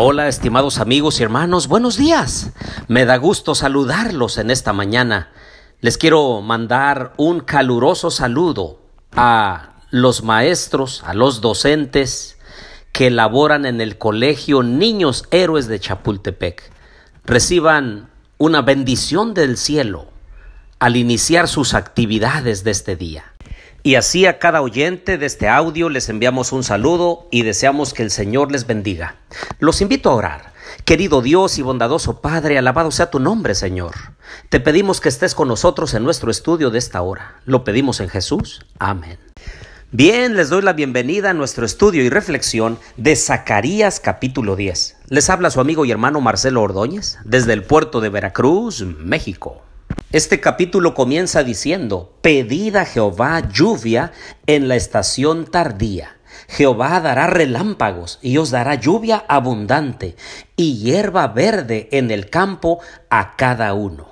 Hola, 0.00 0.28
estimados 0.28 0.78
amigos 0.78 1.18
y 1.18 1.24
hermanos, 1.24 1.66
buenos 1.66 1.96
días. 1.96 2.52
Me 2.86 3.04
da 3.04 3.16
gusto 3.16 3.56
saludarlos 3.56 4.38
en 4.38 4.52
esta 4.52 4.72
mañana. 4.72 5.32
Les 5.80 5.98
quiero 5.98 6.40
mandar 6.40 7.14
un 7.16 7.40
caluroso 7.40 8.12
saludo 8.12 8.80
a 9.16 9.80
los 9.90 10.22
maestros, 10.22 11.02
a 11.04 11.14
los 11.14 11.40
docentes 11.40 12.38
que 12.92 13.10
laboran 13.10 13.66
en 13.66 13.80
el 13.80 13.98
colegio 13.98 14.62
Niños 14.62 15.24
Héroes 15.32 15.66
de 15.66 15.80
Chapultepec. 15.80 16.62
Reciban 17.24 18.08
una 18.38 18.62
bendición 18.62 19.34
del 19.34 19.56
cielo 19.56 20.06
al 20.78 20.94
iniciar 20.94 21.48
sus 21.48 21.74
actividades 21.74 22.62
de 22.62 22.70
este 22.70 22.94
día. 22.94 23.24
Y 23.88 23.94
así 23.94 24.26
a 24.26 24.38
cada 24.38 24.60
oyente 24.60 25.16
de 25.16 25.24
este 25.24 25.48
audio 25.48 25.88
les 25.88 26.10
enviamos 26.10 26.52
un 26.52 26.62
saludo 26.62 27.26
y 27.30 27.40
deseamos 27.40 27.94
que 27.94 28.02
el 28.02 28.10
Señor 28.10 28.52
les 28.52 28.66
bendiga. 28.66 29.16
Los 29.60 29.80
invito 29.80 30.10
a 30.10 30.14
orar. 30.14 30.52
Querido 30.84 31.22
Dios 31.22 31.58
y 31.58 31.62
bondadoso 31.62 32.20
Padre, 32.20 32.58
alabado 32.58 32.90
sea 32.90 33.08
tu 33.08 33.18
nombre, 33.18 33.54
Señor. 33.54 33.94
Te 34.50 34.60
pedimos 34.60 35.00
que 35.00 35.08
estés 35.08 35.34
con 35.34 35.48
nosotros 35.48 35.94
en 35.94 36.04
nuestro 36.04 36.30
estudio 36.30 36.68
de 36.68 36.78
esta 36.78 37.00
hora. 37.00 37.40
Lo 37.46 37.64
pedimos 37.64 38.00
en 38.00 38.10
Jesús. 38.10 38.66
Amén. 38.78 39.18
Bien, 39.90 40.36
les 40.36 40.50
doy 40.50 40.60
la 40.60 40.74
bienvenida 40.74 41.30
a 41.30 41.32
nuestro 41.32 41.64
estudio 41.64 42.04
y 42.04 42.10
reflexión 42.10 42.78
de 42.98 43.16
Zacarías 43.16 44.00
capítulo 44.00 44.54
10. 44.54 44.98
Les 45.08 45.30
habla 45.30 45.50
su 45.50 45.62
amigo 45.62 45.86
y 45.86 45.90
hermano 45.92 46.20
Marcelo 46.20 46.60
Ordóñez 46.60 47.16
desde 47.24 47.54
el 47.54 47.62
puerto 47.62 48.02
de 48.02 48.10
Veracruz, 48.10 48.82
México. 48.82 49.62
Este 50.10 50.40
capítulo 50.40 50.94
comienza 50.94 51.44
diciendo, 51.44 52.14
Pedid 52.22 52.76
a 52.76 52.86
Jehová 52.86 53.46
lluvia 53.52 54.12
en 54.46 54.66
la 54.66 54.74
estación 54.74 55.44
tardía. 55.44 56.16
Jehová 56.48 56.98
dará 57.00 57.26
relámpagos 57.26 58.18
y 58.22 58.38
os 58.38 58.50
dará 58.50 58.76
lluvia 58.76 59.26
abundante 59.28 60.16
y 60.56 60.78
hierba 60.78 61.26
verde 61.28 61.90
en 61.92 62.10
el 62.10 62.30
campo 62.30 62.78
a 63.10 63.36
cada 63.36 63.74
uno. 63.74 64.08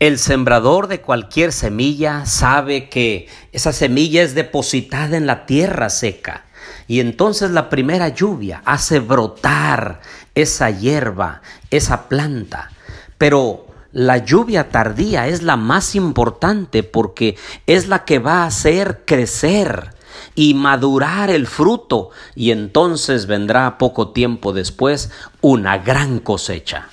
El 0.00 0.18
sembrador 0.18 0.88
de 0.88 1.00
cualquier 1.00 1.52
semilla 1.52 2.26
sabe 2.26 2.88
que 2.88 3.28
esa 3.52 3.72
semilla 3.72 4.20
es 4.20 4.34
depositada 4.34 5.16
en 5.16 5.28
la 5.28 5.46
tierra 5.46 5.90
seca 5.90 6.44
y 6.88 6.98
entonces 6.98 7.52
la 7.52 7.70
primera 7.70 8.08
lluvia 8.08 8.62
hace 8.64 8.98
brotar 8.98 10.00
esa 10.34 10.70
hierba, 10.70 11.40
esa 11.70 12.08
planta. 12.08 12.72
Pero 13.16 13.63
la 13.94 14.18
lluvia 14.18 14.70
tardía 14.70 15.28
es 15.28 15.42
la 15.42 15.56
más 15.56 15.94
importante 15.94 16.82
porque 16.82 17.38
es 17.66 17.86
la 17.86 18.04
que 18.04 18.18
va 18.18 18.42
a 18.42 18.46
hacer 18.46 19.04
crecer 19.06 19.94
y 20.34 20.54
madurar 20.54 21.30
el 21.30 21.46
fruto 21.46 22.10
y 22.34 22.50
entonces 22.50 23.26
vendrá 23.26 23.78
poco 23.78 24.10
tiempo 24.10 24.52
después 24.52 25.12
una 25.40 25.78
gran 25.78 26.18
cosecha. 26.18 26.88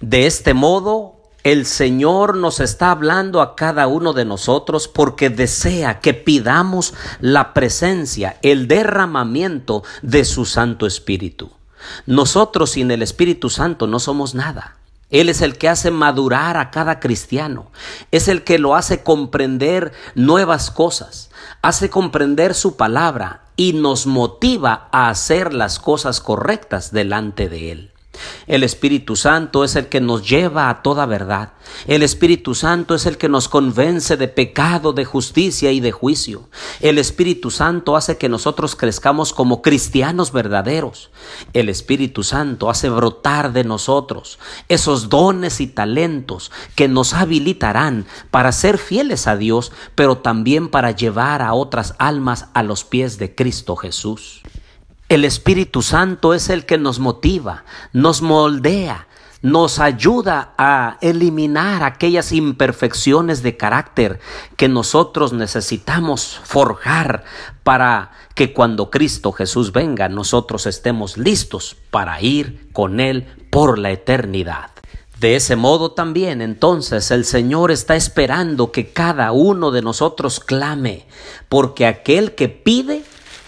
De 0.00 0.26
este 0.26 0.54
modo, 0.54 1.16
el 1.42 1.66
Señor 1.66 2.36
nos 2.36 2.60
está 2.60 2.92
hablando 2.92 3.40
a 3.40 3.56
cada 3.56 3.88
uno 3.88 4.12
de 4.12 4.24
nosotros 4.24 4.86
porque 4.86 5.30
desea 5.30 5.98
que 5.98 6.14
pidamos 6.14 6.94
la 7.20 7.54
presencia, 7.54 8.38
el 8.42 8.68
derramamiento 8.68 9.82
de 10.02 10.24
su 10.24 10.44
Santo 10.44 10.86
Espíritu. 10.86 11.50
Nosotros 12.06 12.70
sin 12.70 12.92
el 12.92 13.02
Espíritu 13.02 13.50
Santo 13.50 13.88
no 13.88 13.98
somos 13.98 14.36
nada. 14.36 14.76
Él 15.10 15.28
es 15.28 15.40
el 15.40 15.56
que 15.56 15.68
hace 15.68 15.90
madurar 15.90 16.56
a 16.56 16.70
cada 16.70 16.98
cristiano, 16.98 17.70
es 18.10 18.28
el 18.28 18.42
que 18.42 18.58
lo 18.58 18.74
hace 18.74 19.02
comprender 19.02 19.92
nuevas 20.14 20.70
cosas, 20.70 21.30
hace 21.62 21.90
comprender 21.90 22.54
su 22.54 22.76
palabra 22.76 23.42
y 23.56 23.72
nos 23.72 24.06
motiva 24.06 24.88
a 24.90 25.08
hacer 25.08 25.54
las 25.54 25.78
cosas 25.78 26.20
correctas 26.20 26.92
delante 26.92 27.48
de 27.48 27.72
Él. 27.72 27.92
El 28.46 28.62
Espíritu 28.62 29.16
Santo 29.16 29.64
es 29.64 29.76
el 29.76 29.88
que 29.88 30.00
nos 30.00 30.28
lleva 30.28 30.68
a 30.68 30.82
toda 30.82 31.06
verdad. 31.06 31.52
El 31.86 32.02
Espíritu 32.02 32.54
Santo 32.54 32.94
es 32.94 33.06
el 33.06 33.18
que 33.18 33.28
nos 33.28 33.48
convence 33.48 34.16
de 34.16 34.28
pecado, 34.28 34.92
de 34.92 35.04
justicia 35.04 35.72
y 35.72 35.80
de 35.80 35.92
juicio. 35.92 36.48
El 36.80 36.98
Espíritu 36.98 37.50
Santo 37.50 37.96
hace 37.96 38.16
que 38.16 38.28
nosotros 38.28 38.76
crezcamos 38.76 39.32
como 39.32 39.62
cristianos 39.62 40.32
verdaderos. 40.32 41.10
El 41.52 41.68
Espíritu 41.68 42.22
Santo 42.22 42.70
hace 42.70 42.88
brotar 42.88 43.52
de 43.52 43.64
nosotros 43.64 44.38
esos 44.68 45.08
dones 45.08 45.60
y 45.60 45.66
talentos 45.66 46.50
que 46.74 46.88
nos 46.88 47.14
habilitarán 47.14 48.06
para 48.30 48.52
ser 48.52 48.78
fieles 48.78 49.26
a 49.26 49.36
Dios, 49.36 49.72
pero 49.94 50.18
también 50.18 50.68
para 50.68 50.90
llevar 50.90 51.42
a 51.42 51.54
otras 51.54 51.94
almas 51.98 52.46
a 52.54 52.62
los 52.62 52.84
pies 52.84 53.18
de 53.18 53.34
Cristo 53.34 53.76
Jesús. 53.76 54.42
El 55.08 55.24
Espíritu 55.24 55.82
Santo 55.82 56.34
es 56.34 56.48
el 56.48 56.66
que 56.66 56.78
nos 56.78 56.98
motiva, 56.98 57.64
nos 57.92 58.22
moldea, 58.22 59.06
nos 59.40 59.78
ayuda 59.78 60.52
a 60.58 60.98
eliminar 61.00 61.84
aquellas 61.84 62.32
imperfecciones 62.32 63.44
de 63.44 63.56
carácter 63.56 64.18
que 64.56 64.68
nosotros 64.68 65.32
necesitamos 65.32 66.40
forjar 66.42 67.22
para 67.62 68.10
que 68.34 68.52
cuando 68.52 68.90
Cristo 68.90 69.30
Jesús 69.30 69.70
venga 69.70 70.08
nosotros 70.08 70.66
estemos 70.66 71.16
listos 71.16 71.76
para 71.92 72.20
ir 72.20 72.68
con 72.72 72.98
Él 72.98 73.28
por 73.50 73.78
la 73.78 73.92
eternidad. 73.92 74.70
De 75.20 75.36
ese 75.36 75.54
modo 75.54 75.92
también 75.92 76.42
entonces 76.42 77.12
el 77.12 77.24
Señor 77.24 77.70
está 77.70 77.94
esperando 77.94 78.72
que 78.72 78.90
cada 78.90 79.30
uno 79.30 79.70
de 79.70 79.82
nosotros 79.82 80.40
clame, 80.40 81.06
porque 81.48 81.86
aquel 81.86 82.34
que 82.34 82.48
pide, 82.48 83.04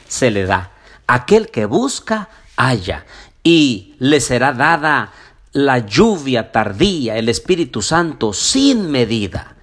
se 0.06 0.30
le 0.30 0.46
da 0.46 0.77
aquel 1.08 1.48
que 1.48 1.64
busca, 1.66 2.28
halla, 2.56 3.04
y 3.42 3.96
le 3.98 4.20
será 4.20 4.52
dada 4.52 5.12
la 5.52 5.78
lluvia 5.78 6.52
tardía, 6.52 7.16
el 7.16 7.28
Espíritu 7.28 7.82
Santo, 7.82 8.32
sin 8.32 8.90
medida. 8.90 9.56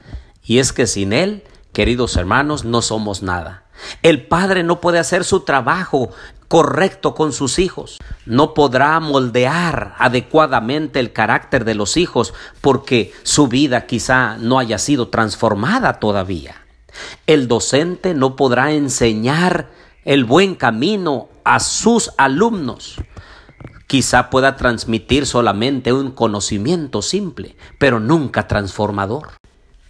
Y 0.44 0.60
es 0.60 0.74
que 0.74 0.88
sin 0.88 1.14
Él, 1.14 1.44
queridos 1.72 2.18
hermanos, 2.18 2.66
no 2.66 2.82
somos 2.82 3.22
nada. 3.22 3.64
El 4.02 4.26
Padre 4.28 4.64
no 4.64 4.82
puede 4.82 5.00
hacer 5.00 5.24
su 5.24 5.42
trabajo 5.42 6.10
correcto 6.48 7.14
con 7.14 7.34
sus 7.34 7.60
hijos. 7.60 8.00
No 8.26 8.54
podrá 8.54 9.00
moldear 9.00 9.96
adecuadamente 9.98 11.00
el 11.00 11.14
carácter 11.14 11.66
de 11.66 11.76
los 11.76 11.98
hijos 11.98 12.34
porque 12.62 13.14
su 13.24 13.48
vida 13.48 13.86
quizá 13.86 14.38
no 14.38 14.60
haya 14.60 14.78
sido 14.78 15.10
transformada 15.10 16.00
todavía. 16.00 16.56
El 17.28 17.48
docente 17.48 18.14
no 18.14 18.36
podrá 18.36 18.72
enseñar 18.72 19.70
el 20.06 20.24
buen 20.24 20.56
camino 20.56 21.30
a 21.46 21.62
sus 21.62 22.12
alumnos. 22.18 22.96
Quizá 23.88 24.30
pueda 24.30 24.58
transmitir 24.58 25.26
solamente 25.26 25.94
un 25.94 26.12
conocimiento 26.12 27.02
simple, 27.02 27.56
pero 27.80 28.02
nunca 28.02 28.48
transformador. 28.48 29.30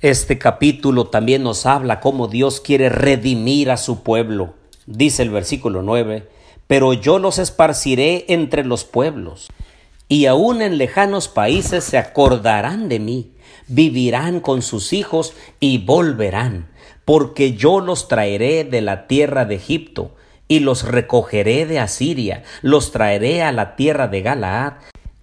Este 0.02 0.38
capítulo 0.38 1.08
también 1.08 1.42
nos 1.42 1.66
habla 1.66 2.00
cómo 2.00 2.28
Dios 2.28 2.62
quiere 2.62 2.90
redimir 2.90 3.72
a 3.72 3.78
su 3.78 4.04
pueblo. 4.04 4.54
Dice 4.86 5.24
el 5.24 5.32
versículo 5.32 5.82
9, 5.82 6.30
pero 6.68 6.94
yo 6.94 7.18
los 7.18 7.40
esparciré 7.40 8.26
entre 8.28 8.64
los 8.64 8.84
pueblos, 8.84 9.48
y 10.08 10.28
aun 10.28 10.62
en 10.62 10.78
lejanos 10.78 11.28
países 11.28 11.84
se 11.84 11.98
acordarán 11.98 12.90
de 12.90 13.00
mí, 13.00 13.32
vivirán 13.68 14.42
con 14.42 14.62
sus 14.62 14.94
hijos 14.94 15.34
y 15.60 15.80
volverán 15.80 16.68
porque 17.06 17.54
yo 17.54 17.80
los 17.80 18.08
traeré 18.08 18.64
de 18.64 18.82
la 18.82 19.08
tierra 19.08 19.46
de 19.46 19.56
Egipto, 19.56 20.12
y 20.48 20.60
los 20.60 20.84
recogeré 20.84 21.66
de 21.66 21.80
Asiria, 21.80 22.44
los 22.62 22.92
traeré 22.92 23.44
a 23.44 23.52
la 23.52 23.76
tierra 23.76 24.08
de 24.08 24.22
Galaad 24.22 24.74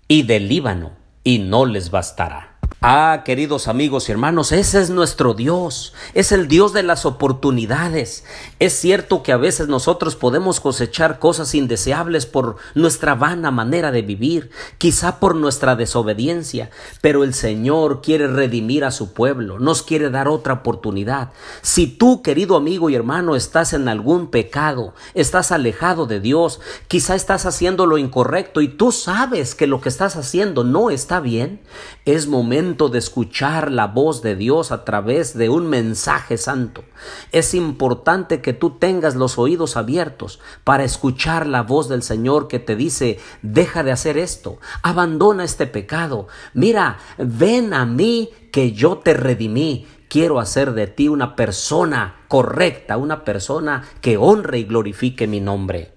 y 0.08 0.22
del 0.22 0.48
Líbano, 0.48 0.92
y 1.24 1.38
no 1.38 1.66
les 1.66 1.90
bastará. 1.90 2.51
Ah, 2.84 3.22
queridos 3.24 3.68
amigos 3.68 4.08
y 4.08 4.12
hermanos, 4.12 4.50
ese 4.50 4.80
es 4.80 4.90
nuestro 4.90 5.34
Dios, 5.34 5.94
es 6.14 6.32
el 6.32 6.48
Dios 6.48 6.72
de 6.72 6.82
las 6.82 7.06
oportunidades. 7.06 8.24
Es 8.58 8.72
cierto 8.72 9.22
que 9.22 9.30
a 9.30 9.36
veces 9.36 9.68
nosotros 9.68 10.16
podemos 10.16 10.58
cosechar 10.58 11.20
cosas 11.20 11.54
indeseables 11.54 12.26
por 12.26 12.56
nuestra 12.74 13.14
vana 13.14 13.52
manera 13.52 13.92
de 13.92 14.02
vivir, 14.02 14.50
quizá 14.78 15.20
por 15.20 15.36
nuestra 15.36 15.76
desobediencia, 15.76 16.70
pero 17.00 17.22
el 17.22 17.34
Señor 17.34 18.02
quiere 18.02 18.26
redimir 18.26 18.84
a 18.84 18.90
su 18.90 19.12
pueblo, 19.12 19.60
nos 19.60 19.84
quiere 19.84 20.10
dar 20.10 20.26
otra 20.26 20.54
oportunidad. 20.54 21.30
Si 21.60 21.86
tú, 21.86 22.20
querido 22.20 22.56
amigo 22.56 22.90
y 22.90 22.96
hermano, 22.96 23.36
estás 23.36 23.74
en 23.74 23.86
algún 23.86 24.26
pecado, 24.26 24.92
estás 25.14 25.52
alejado 25.52 26.06
de 26.06 26.18
Dios, 26.18 26.58
quizá 26.88 27.14
estás 27.14 27.46
haciendo 27.46 27.86
lo 27.86 27.96
incorrecto 27.96 28.60
y 28.60 28.66
tú 28.66 28.90
sabes 28.90 29.54
que 29.54 29.68
lo 29.68 29.80
que 29.80 29.88
estás 29.88 30.16
haciendo 30.16 30.64
no 30.64 30.90
está 30.90 31.20
bien, 31.20 31.60
es 32.06 32.26
momento 32.26 32.71
de 32.72 32.98
escuchar 32.98 33.70
la 33.70 33.86
voz 33.86 34.22
de 34.22 34.34
Dios 34.34 34.72
a 34.72 34.84
través 34.84 35.36
de 35.36 35.48
un 35.48 35.66
mensaje 35.66 36.38
santo. 36.38 36.84
Es 37.30 37.54
importante 37.54 38.40
que 38.40 38.52
tú 38.52 38.78
tengas 38.78 39.14
los 39.14 39.38
oídos 39.38 39.76
abiertos 39.76 40.40
para 40.64 40.84
escuchar 40.84 41.46
la 41.46 41.62
voz 41.62 41.88
del 41.88 42.02
Señor 42.02 42.48
que 42.48 42.58
te 42.58 42.74
dice, 42.74 43.18
deja 43.42 43.82
de 43.82 43.92
hacer 43.92 44.16
esto, 44.16 44.58
abandona 44.82 45.44
este 45.44 45.66
pecado, 45.66 46.28
mira, 46.54 46.98
ven 47.18 47.74
a 47.74 47.84
mí 47.84 48.30
que 48.50 48.72
yo 48.72 48.98
te 48.98 49.14
redimí, 49.14 49.86
quiero 50.08 50.40
hacer 50.40 50.72
de 50.72 50.86
ti 50.86 51.08
una 51.08 51.36
persona 51.36 52.16
correcta, 52.28 52.96
una 52.96 53.24
persona 53.24 53.84
que 54.00 54.16
honre 54.16 54.60
y 54.60 54.64
glorifique 54.64 55.26
mi 55.26 55.40
nombre. 55.40 55.92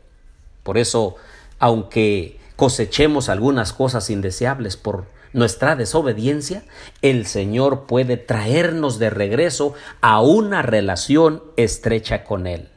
Por 0.63 0.77
eso, 0.77 1.15
aunque 1.57 2.39
cosechemos 2.55 3.29
algunas 3.29 3.73
cosas 3.73 4.09
indeseables 4.09 4.77
por 4.77 5.14
nuestra 5.35 5.75
desobediencia, 5.75 6.63
el 7.01 7.25
Señor 7.25 7.85
puede 7.85 8.17
traernos 8.17 8.99
de 8.99 9.09
regreso 9.09 9.73
a 10.01 10.21
una 10.21 10.61
relación 10.61 11.43
estrecha 11.57 12.23
con 12.23 12.47
Él. 12.47 12.69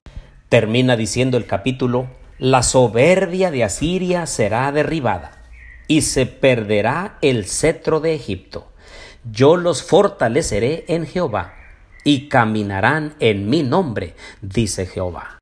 Termina 0.49 0.97
diciendo 0.97 1.37
el 1.37 1.47
capítulo, 1.47 2.09
la 2.39 2.63
soberbia 2.63 3.51
de 3.51 3.65
Asiria 3.65 4.27
será 4.27 4.71
derribada 4.73 5.45
y 5.87 6.03
se 6.03 6.27
perderá 6.27 7.19
el 7.23 7.47
cetro 7.47 8.01
de 8.01 8.15
Egipto. 8.15 8.67
Yo 9.31 9.57
los 9.57 9.83
fortaleceré 9.83 10.85
en 10.89 11.07
Jehová 11.07 11.55
y 12.03 12.29
caminarán 12.29 13.15
en 13.21 13.49
mi 13.49 13.63
nombre, 13.63 14.15
dice 14.43 14.87
Jehová. 14.87 15.38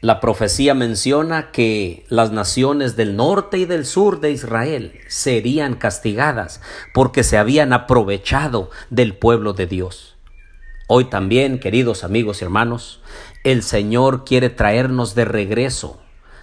La 0.00 0.20
profecía 0.20 0.74
menciona 0.74 1.50
que 1.50 2.06
las 2.08 2.30
naciones 2.30 2.94
del 2.94 3.16
norte 3.16 3.58
y 3.58 3.64
del 3.64 3.84
sur 3.84 4.20
de 4.20 4.30
Israel 4.30 4.92
serían 5.08 5.74
castigadas 5.74 6.60
porque 6.94 7.24
se 7.24 7.36
habían 7.36 7.72
aprovechado 7.72 8.70
del 8.90 9.16
pueblo 9.16 9.54
de 9.54 9.66
Dios. 9.66 10.16
Hoy 10.86 11.06
también, 11.06 11.58
queridos 11.58 12.04
amigos 12.04 12.40
y 12.40 12.44
hermanos, 12.44 13.02
el 13.42 13.64
Señor 13.64 14.24
quiere 14.24 14.50
traernos 14.50 15.16
de 15.16 15.24
regreso 15.24 16.00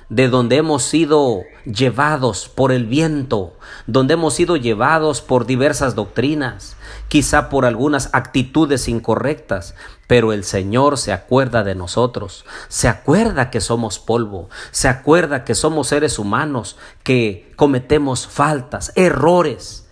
de 0.09 0.29
donde 0.29 0.57
hemos 0.57 0.83
sido 0.83 1.43
llevados 1.65 2.47
por 2.47 2.71
el 2.71 2.85
viento, 2.85 3.57
donde 3.87 4.13
hemos 4.13 4.35
sido 4.35 4.55
llevados 4.55 5.21
por 5.21 5.45
diversas 5.45 5.95
doctrinas, 5.95 6.77
quizá 7.07 7.49
por 7.49 7.65
algunas 7.65 8.09
actitudes 8.13 8.87
incorrectas, 8.87 9.75
pero 10.07 10.31
el 10.33 10.43
Señor 10.43 10.97
se 10.97 11.11
acuerda 11.11 11.63
de 11.63 11.75
nosotros, 11.75 12.45
se 12.67 12.87
acuerda 12.87 13.49
que 13.49 13.61
somos 13.61 13.97
polvo, 13.97 14.49
se 14.71 14.87
acuerda 14.87 15.43
que 15.43 15.55
somos 15.55 15.87
seres 15.87 16.19
humanos, 16.19 16.77
que 17.03 17.51
cometemos 17.55 18.27
faltas, 18.27 18.91
errores, 18.95 19.89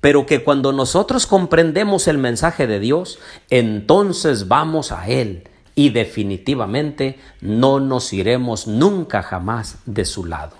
pero 0.00 0.26
que 0.26 0.44
cuando 0.44 0.72
nosotros 0.72 1.26
comprendemos 1.26 2.06
el 2.06 2.18
mensaje 2.18 2.68
de 2.68 2.78
Dios, 2.78 3.18
entonces 3.50 4.46
vamos 4.46 4.92
a 4.92 5.08
Él 5.08 5.48
y 5.76 5.90
definitivamente 5.90 7.20
no 7.40 7.78
nos 7.78 8.12
iremos 8.12 8.66
nunca 8.66 9.22
jamás 9.22 9.78
de 9.84 10.04
su 10.06 10.24
lado. 10.24 10.56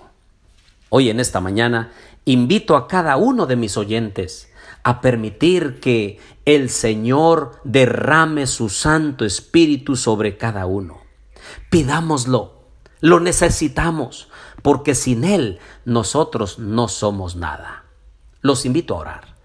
Hoy 0.91 1.11
en 1.11 1.19
esta 1.19 1.41
mañana 1.41 1.91
invito 2.27 2.77
a 2.77 2.87
cada 2.87 3.17
uno 3.17 3.47
de 3.47 3.57
mis 3.57 3.77
oyentes 3.77 4.53
a 4.85 5.01
permitir 5.01 5.81
que 5.81 6.21
el 6.45 6.71
Señor 6.71 7.61
derrame 7.65 8.47
su 8.47 8.69
Santo 8.69 9.25
Espíritu 9.25 9.97
sobre 9.97 10.37
cada 10.37 10.67
uno. 10.67 11.01
Pidámoslo, 11.71 12.61
lo 13.01 13.19
necesitamos, 13.19 14.29
porque 14.63 14.95
sin 14.95 15.25
Él 15.25 15.59
nosotros 15.87 16.59
no 16.59 16.89
somos 16.89 17.37
nada. 17.37 17.85
Los 18.43 18.67
invito 18.67 18.95
a 18.95 18.99
orar. 18.99 19.36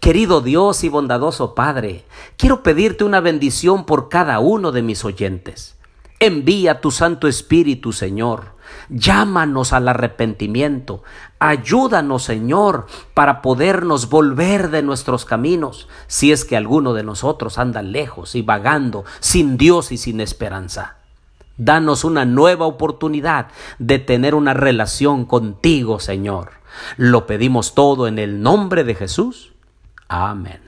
Querido 0.00 0.40
Dios 0.40 0.84
y 0.84 0.88
bondadoso 0.88 1.56
Padre, 1.56 2.04
quiero 2.36 2.62
pedirte 2.62 3.02
una 3.02 3.20
bendición 3.20 3.84
por 3.84 4.08
cada 4.08 4.38
uno 4.38 4.70
de 4.70 4.82
mis 4.82 5.04
oyentes. 5.04 5.76
Envía 6.20 6.80
tu 6.80 6.90
Santo 6.90 7.26
Espíritu, 7.26 7.92
Señor. 7.92 8.56
Llámanos 8.90 9.72
al 9.72 9.88
arrepentimiento. 9.88 11.02
Ayúdanos, 11.40 12.22
Señor, 12.22 12.86
para 13.14 13.42
podernos 13.42 14.08
volver 14.08 14.70
de 14.70 14.82
nuestros 14.82 15.24
caminos, 15.24 15.88
si 16.06 16.30
es 16.30 16.44
que 16.44 16.56
alguno 16.56 16.94
de 16.94 17.02
nosotros 17.02 17.58
anda 17.58 17.82
lejos 17.82 18.34
y 18.36 18.42
vagando, 18.42 19.04
sin 19.18 19.56
Dios 19.56 19.90
y 19.90 19.96
sin 19.96 20.20
esperanza. 20.20 20.98
Danos 21.56 22.04
una 22.04 22.24
nueva 22.24 22.66
oportunidad 22.66 23.48
de 23.80 23.98
tener 23.98 24.36
una 24.36 24.54
relación 24.54 25.24
contigo, 25.24 25.98
Señor. 25.98 26.50
Lo 26.96 27.26
pedimos 27.26 27.74
todo 27.74 28.06
en 28.06 28.20
el 28.20 28.42
nombre 28.42 28.84
de 28.84 28.94
Jesús. 28.94 29.52
Amen. 30.10 30.67